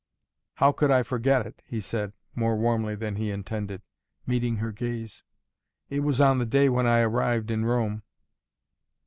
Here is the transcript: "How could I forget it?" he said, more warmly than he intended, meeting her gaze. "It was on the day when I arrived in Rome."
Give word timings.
"How 0.55 0.71
could 0.71 0.89
I 0.89 1.03
forget 1.03 1.45
it?" 1.45 1.61
he 1.63 1.79
said, 1.79 2.13
more 2.33 2.57
warmly 2.57 2.95
than 2.95 3.17
he 3.17 3.29
intended, 3.29 3.83
meeting 4.25 4.55
her 4.57 4.71
gaze. 4.71 5.23
"It 5.91 5.99
was 5.99 6.19
on 6.19 6.39
the 6.39 6.45
day 6.47 6.69
when 6.69 6.87
I 6.87 7.01
arrived 7.01 7.51
in 7.51 7.65
Rome." 7.65 8.01